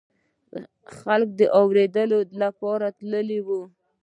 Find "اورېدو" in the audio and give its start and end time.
1.59-2.19